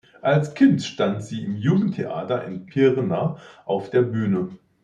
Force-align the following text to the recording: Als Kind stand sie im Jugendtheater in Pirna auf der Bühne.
Als 0.23 0.55
Kind 0.55 0.81
stand 0.81 1.21
sie 1.21 1.43
im 1.43 1.57
Jugendtheater 1.57 2.43
in 2.45 2.65
Pirna 2.65 3.37
auf 3.65 3.91
der 3.91 4.01
Bühne. 4.01 4.49